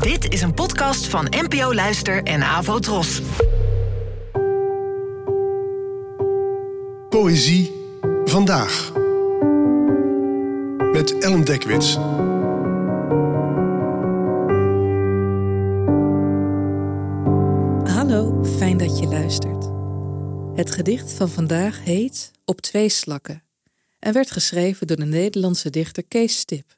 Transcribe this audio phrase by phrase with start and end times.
[0.00, 3.22] Dit is een podcast van NPO Luister en Avo Tros.
[7.08, 7.72] Poëzie
[8.24, 8.92] vandaag.
[10.92, 11.94] Met Ellen Dekwits.
[17.94, 19.70] Hallo, fijn dat je luistert.
[20.58, 23.42] Het gedicht van vandaag heet Op twee slakken
[23.98, 26.76] en werd geschreven door de Nederlandse dichter Kees Stip,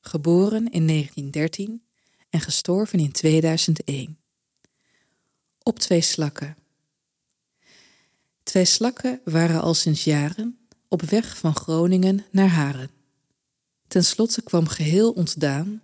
[0.00, 1.82] geboren in 1913
[2.30, 4.18] en gestorven in 2001.
[5.62, 6.56] Op twee slakken.
[8.42, 10.58] Twee slakken waren al sinds jaren
[10.88, 12.90] op weg van Groningen naar Haren.
[13.86, 15.82] Ten slotte kwam geheel ontdaan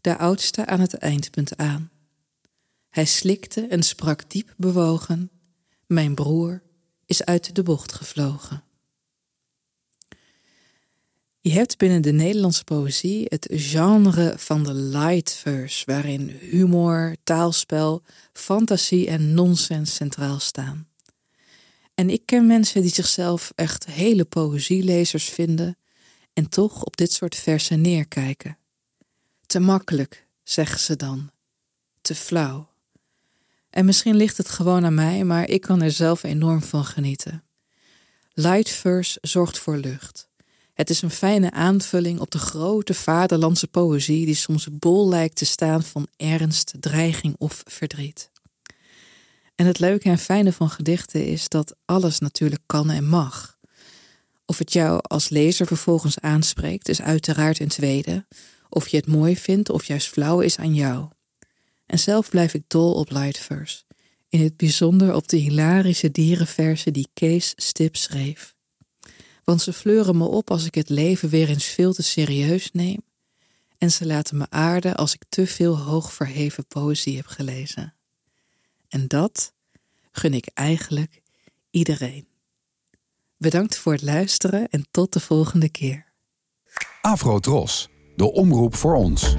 [0.00, 1.90] de oudste aan het eindpunt aan.
[2.88, 5.30] Hij slikte en sprak diep bewogen:
[5.86, 6.62] Mijn broer
[7.06, 8.62] is uit de bocht gevlogen.
[11.48, 18.02] Je hebt binnen de Nederlandse poëzie het genre van de light verse, waarin humor, taalspel,
[18.32, 20.88] fantasie en nonsens centraal staan.
[21.94, 25.76] En ik ken mensen die zichzelf echt hele poëzielezers vinden
[26.32, 28.58] en toch op dit soort versen neerkijken.
[29.46, 31.30] Te makkelijk, zeggen ze dan.
[32.00, 32.70] Te flauw.
[33.70, 37.44] En misschien ligt het gewoon aan mij, maar ik kan er zelf enorm van genieten.
[38.32, 40.27] Light verse zorgt voor lucht.
[40.78, 45.44] Het is een fijne aanvulling op de grote vaderlandse poëzie die soms bol lijkt te
[45.44, 48.30] staan van ernst, dreiging of verdriet.
[49.54, 53.58] En het leuke en fijne van gedichten is dat alles natuurlijk kan en mag.
[54.46, 58.26] Of het jou als lezer vervolgens aanspreekt, is uiteraard een tweede.
[58.68, 61.08] Of je het mooi vindt of juist flauw is aan jou.
[61.86, 63.82] En zelf blijf ik dol op lightverse.
[64.28, 68.56] In het bijzonder op de hilarische dierenversen die Kees Stip schreef
[69.48, 73.02] want ze fleuren me op als ik het leven weer eens veel te serieus neem,
[73.78, 77.94] en ze laten me aarden als ik te veel hoogverheven poëzie heb gelezen.
[78.88, 79.52] En dat
[80.12, 81.22] gun ik eigenlijk
[81.70, 82.26] iedereen.
[83.36, 86.12] Bedankt voor het luisteren en tot de volgende keer.
[87.00, 89.36] Afro Tros, de omroep voor ons.